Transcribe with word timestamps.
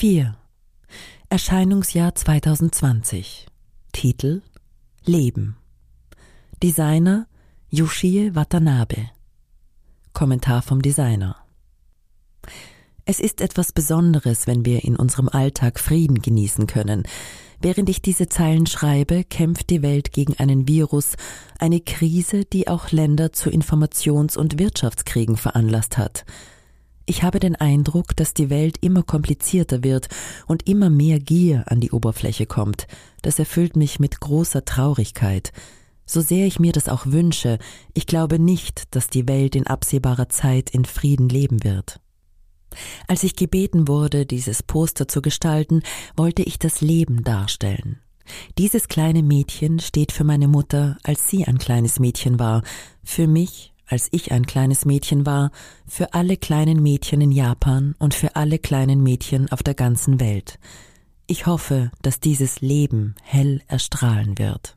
4. 0.00 0.34
Erscheinungsjahr 1.28 2.14
2020. 2.14 3.48
Titel 3.92 4.40
Leben. 5.04 5.58
Designer 6.62 7.26
Yoshie 7.68 8.34
Watanabe. 8.34 9.10
Kommentar 10.14 10.62
vom 10.62 10.80
Designer. 10.80 11.36
Es 13.04 13.20
ist 13.20 13.42
etwas 13.42 13.72
Besonderes, 13.72 14.46
wenn 14.46 14.64
wir 14.64 14.84
in 14.84 14.96
unserem 14.96 15.28
Alltag 15.28 15.78
Frieden 15.78 16.22
genießen 16.22 16.66
können. 16.66 17.02
Während 17.60 17.90
ich 17.90 18.00
diese 18.00 18.26
Zeilen 18.26 18.64
schreibe, 18.64 19.22
kämpft 19.24 19.68
die 19.68 19.82
Welt 19.82 20.12
gegen 20.12 20.34
einen 20.38 20.66
Virus, 20.66 21.16
eine 21.58 21.82
Krise, 21.82 22.46
die 22.46 22.68
auch 22.68 22.90
Länder 22.90 23.34
zu 23.34 23.50
Informations- 23.50 24.38
und 24.38 24.58
Wirtschaftskriegen 24.58 25.36
veranlasst 25.36 25.98
hat. 25.98 26.24
Ich 27.06 27.22
habe 27.22 27.40
den 27.40 27.56
Eindruck, 27.56 28.14
dass 28.16 28.34
die 28.34 28.50
Welt 28.50 28.78
immer 28.80 29.02
komplizierter 29.02 29.82
wird 29.82 30.08
und 30.46 30.68
immer 30.68 30.90
mehr 30.90 31.18
Gier 31.18 31.64
an 31.66 31.80
die 31.80 31.90
Oberfläche 31.90 32.46
kommt. 32.46 32.86
Das 33.22 33.38
erfüllt 33.38 33.76
mich 33.76 33.98
mit 33.98 34.20
großer 34.20 34.64
Traurigkeit. 34.64 35.52
So 36.06 36.20
sehr 36.20 36.46
ich 36.46 36.58
mir 36.58 36.72
das 36.72 36.88
auch 36.88 37.06
wünsche, 37.06 37.58
ich 37.94 38.06
glaube 38.06 38.38
nicht, 38.38 38.94
dass 38.94 39.08
die 39.08 39.28
Welt 39.28 39.54
in 39.54 39.66
absehbarer 39.66 40.28
Zeit 40.28 40.70
in 40.70 40.84
Frieden 40.84 41.28
leben 41.28 41.62
wird. 41.62 42.00
Als 43.08 43.22
ich 43.24 43.36
gebeten 43.36 43.88
wurde, 43.88 44.26
dieses 44.26 44.62
Poster 44.62 45.08
zu 45.08 45.22
gestalten, 45.22 45.82
wollte 46.16 46.42
ich 46.42 46.58
das 46.58 46.80
Leben 46.80 47.24
darstellen. 47.24 48.00
Dieses 48.58 48.88
kleine 48.88 49.22
Mädchen 49.22 49.80
steht 49.80 50.12
für 50.12 50.24
meine 50.24 50.48
Mutter, 50.48 50.98
als 51.02 51.28
sie 51.28 51.46
ein 51.46 51.58
kleines 51.58 51.98
Mädchen 51.98 52.38
war, 52.38 52.62
für 53.02 53.26
mich, 53.26 53.72
als 53.90 54.08
ich 54.12 54.32
ein 54.32 54.46
kleines 54.46 54.84
Mädchen 54.84 55.26
war, 55.26 55.50
für 55.86 56.14
alle 56.14 56.36
kleinen 56.36 56.82
Mädchen 56.82 57.20
in 57.20 57.32
Japan 57.32 57.94
und 57.98 58.14
für 58.14 58.36
alle 58.36 58.58
kleinen 58.58 59.02
Mädchen 59.02 59.50
auf 59.52 59.62
der 59.62 59.74
ganzen 59.74 60.20
Welt. 60.20 60.58
Ich 61.26 61.46
hoffe, 61.46 61.90
dass 62.02 62.20
dieses 62.20 62.60
Leben 62.60 63.14
hell 63.22 63.60
erstrahlen 63.68 64.38
wird. 64.38 64.76